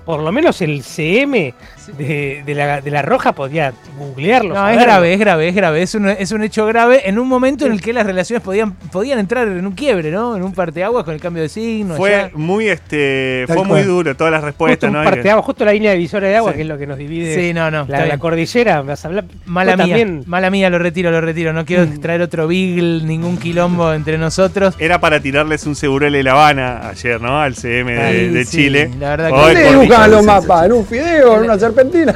por 0.09 0.23
lo 0.23 0.33
menos 0.33 0.63
el 0.63 0.83
CM 0.83 1.53
de, 1.99 2.43
de 2.47 2.55
la, 2.55 2.81
de 2.81 2.91
la 2.91 3.03
Roja 3.03 3.33
podía 3.33 3.75
googlearlo. 3.99 4.55
No, 4.55 4.67
es 4.71 4.81
grave, 4.81 5.13
es 5.13 5.21
grave, 5.21 5.49
es 5.49 5.55
grave. 5.55 5.83
Es 5.83 5.95
un, 5.95 6.09
es 6.09 6.33
un 6.33 6.43
hecho 6.43 6.65
grave 6.65 7.07
en 7.07 7.19
un 7.19 7.29
momento 7.29 7.67
en 7.67 7.73
el 7.73 7.83
que 7.83 7.93
las 7.93 8.07
relaciones 8.07 8.43
podían, 8.43 8.73
podían 8.73 9.19
entrar 9.19 9.47
en 9.47 9.67
un 9.67 9.73
quiebre, 9.75 10.11
¿no? 10.11 10.35
En 10.35 10.43
un 10.45 10.55
parteaguas 10.55 11.05
con 11.05 11.13
el 11.13 11.21
cambio 11.21 11.43
de 11.43 11.51
signo. 11.51 11.95
Fue 11.97 12.15
allá. 12.15 12.31
muy, 12.33 12.69
este, 12.71 13.45
Tal 13.49 13.57
fue 13.59 13.67
muy 13.67 13.83
duro 13.83 14.17
todas 14.17 14.31
las 14.31 14.41
Justo, 14.41 14.47
respuestas, 14.47 14.89
un 14.89 14.97
¿no? 14.97 15.05
parte 15.05 15.23
de 15.25 15.31
agua, 15.31 15.43
justo 15.43 15.65
la 15.67 15.73
línea 15.75 15.93
divisora 15.93 16.27
de 16.27 16.37
agua, 16.37 16.53
Sí. 16.53 16.57
que 16.57 16.63
es 16.63 16.69
lo 16.69 16.79
que 16.79 16.87
nos 16.87 16.97
divide 16.97 17.35
Sí, 17.35 17.53
no, 17.53 17.71
no. 17.71 17.85
la, 17.87 18.07
la 18.07 18.17
cordillera. 18.17 18.81
vas 18.81 19.05
a 19.05 19.09
hablar- 19.09 19.25
Mala 19.45 19.77
mía, 19.77 19.85
también- 19.89 20.25
mala 20.27 20.49
mía, 20.49 20.71
lo 20.71 20.79
retiro, 20.79 21.11
lo 21.11 21.21
retiro. 21.21 21.53
No 21.53 21.67
quiero 21.67 21.85
Mm. 21.85 22.01
traer 22.01 22.23
otro 22.23 22.49
Beagle, 22.49 23.03
ningún 23.05 23.37
quilombo 23.37 23.93
entre 23.93 24.17
nosotros. 24.17 24.75
Era 24.79 25.01
para 25.01 25.21
tirarles 25.21 25.67
un 25.67 25.77
seguro 25.77 26.11
de 26.11 26.23
La 26.23 26.31
Habana 26.33 26.89
ayer, 26.89 27.21
¿no? 27.21 27.43
Al 27.43 27.55
CM 27.57 27.93
de, 27.93 28.01
Ay, 28.01 28.29
de 28.31 28.45
sí, 28.47 28.57
Chile. 28.57 28.91
la 28.99 29.11
verdad 29.11 29.29
que- 29.29 29.35
Hoy, 29.35 29.55
¿Dónde 29.55 29.98
dibujan 30.07 30.11
los 30.11 30.25
mapas? 30.25 30.67
¿En 30.67 30.73
un 30.73 30.87
fideo? 30.87 31.37
¿En 31.37 31.43
una 31.45 31.59
serpentina? 31.59 32.15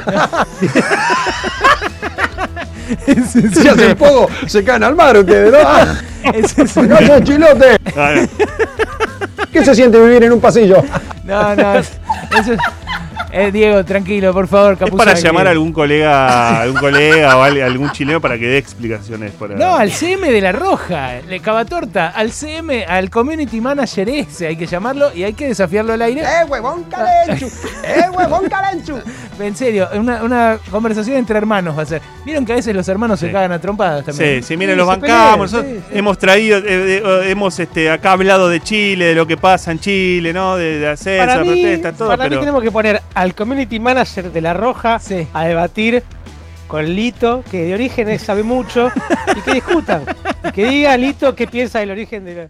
Si 3.05 3.67
hacen 3.67 3.95
poco, 3.97 4.29
se 4.45 4.63
caen 4.63 4.83
al 4.83 4.95
mar 4.95 5.17
ustedes, 5.17 5.51
¿no? 5.51 6.83
¡No 6.87 6.97
son 7.07 7.23
chilote! 7.23 7.77
¿Qué 9.51 9.63
se 9.65 9.75
siente 9.75 9.99
vivir 9.99 10.23
en 10.23 10.33
un 10.33 10.39
pasillo? 10.41 10.83
no, 11.23 11.55
no. 11.55 11.75
es- 11.75 11.91
eso 12.39 12.53
es- 12.53 12.59
Eh, 13.35 13.51
Diego, 13.51 13.83
tranquilo, 13.83 14.31
por 14.31 14.47
favor, 14.47 14.77
Es 14.79 14.91
para 14.91 15.15
llamar 15.15 15.47
a 15.47 15.49
algún 15.51 15.73
colega, 15.73 16.61
algún 16.61 16.79
colega 16.79 17.35
o 17.37 17.41
al- 17.41 17.61
algún 17.63 17.91
chileno 17.91 18.21
para 18.21 18.37
que 18.37 18.45
dé 18.47 18.57
explicaciones. 18.59 19.31
Para... 19.31 19.55
No, 19.55 19.75
al 19.75 19.91
CM 19.91 20.31
de 20.31 20.39
La 20.39 20.51
Roja, 20.51 21.13
le 21.27 21.39
Cavatorta, 21.39 22.09
al 22.09 22.31
CM, 22.31 22.85
al 22.85 23.09
Community 23.09 23.59
Manager 23.59 24.07
ese, 24.07 24.45
hay 24.45 24.55
que 24.55 24.67
llamarlo 24.67 25.11
y 25.15 25.23
hay 25.23 25.33
que 25.33 25.47
desafiarlo 25.47 25.93
al 25.93 26.01
aire. 26.03 26.21
¡Eh, 26.21 26.45
huevón 26.47 26.83
calenchu! 26.83 27.47
¡Eh, 27.83 28.05
huevón 28.15 28.47
calenchu! 28.47 28.97
En 29.39 29.55
serio, 29.55 29.89
una, 29.95 30.23
una 30.23 30.59
conversación 30.69 31.17
entre 31.17 31.35
hermanos 31.39 31.75
va 31.75 31.81
a 31.81 31.85
ser. 31.87 32.01
Vieron 32.23 32.45
que 32.45 32.53
a 32.53 32.55
veces 32.55 32.73
los 32.75 32.87
hermanos 32.87 33.19
se 33.19 33.31
cagan 33.31 33.51
a 33.51 33.59
trompadas 33.59 34.05
también. 34.05 34.43
Sí, 34.43 34.49
sí, 34.49 34.57
miren, 34.57 34.75
Sí, 34.75 34.77
los 34.77 34.87
se 34.93 34.99
bancamos. 35.01 35.51
pelean, 35.51 35.83
sí. 35.89 35.97
Hemos 35.97 36.17
traído, 36.19 36.59
eh, 36.59 36.63
eh, 36.67 37.21
hemos 37.31 37.59
este, 37.59 37.89
acá 37.89 38.11
hablado 38.11 38.47
de 38.47 38.61
Chile, 38.61 39.05
de 39.05 39.15
lo 39.15 39.25
que 39.25 39.35
pasa 39.35 39.71
en 39.71 39.79
Chile, 39.79 40.33
¿no? 40.33 40.55
De, 40.55 40.77
de 40.77 40.87
hacer 40.87 41.17
Para 41.19 41.33
esa 41.33 41.41
mí, 41.43 41.49
protesta, 41.61 41.93
todo. 41.93 42.07
para 42.09 42.23
mí 42.25 42.29
pero 42.29 42.41
tenemos 42.41 42.61
que 42.61 42.71
poner 42.71 43.01
al 43.23 43.35
community 43.35 43.79
manager 43.79 44.31
de 44.33 44.41
La 44.41 44.53
Roja 44.53 44.99
Sí. 44.99 45.25
a 45.33 45.45
debatir 45.45 46.03
con 46.67 46.85
Lito, 46.93 47.41
que 47.49 47.63
de 47.63 47.73
origen 47.73 48.19
sabe 48.19 48.43
mucho, 48.43 48.91
y 49.35 49.41
que 49.41 49.53
discutan. 49.53 50.03
Y 50.43 50.51
que 50.51 50.65
diga 50.65 50.97
Lito 50.97 51.33
qué 51.33 51.47
piensa 51.47 51.79
del 51.79 51.91
origen 51.91 52.25
de 52.25 52.35
la... 52.35 52.47